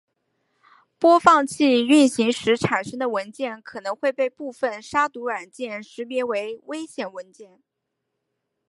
[0.97, 7.61] 播放器运行时产生的文件可能会被部分杀毒软件识别为危险文件。